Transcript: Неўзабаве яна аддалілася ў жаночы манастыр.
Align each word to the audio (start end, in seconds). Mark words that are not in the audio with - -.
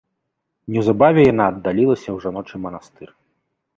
Неўзабаве 0.77 1.21
яна 1.33 1.43
аддалілася 1.55 2.05
ў 2.11 2.17
жаночы 2.25 2.55
манастыр. 2.65 3.09